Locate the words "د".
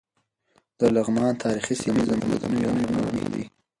0.79-0.81, 2.29-2.29